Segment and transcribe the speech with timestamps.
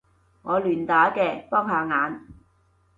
[0.41, 2.21] 我亂打嘅，幫下眼